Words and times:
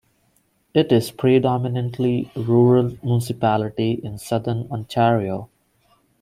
It 0.73 0.91
is 0.91 1.11
a 1.11 1.13
predominantly 1.13 2.31
rural 2.35 2.97
municipality 3.03 4.01
in 4.03 4.17
Southern 4.17 4.67
Ontario. 4.71 5.47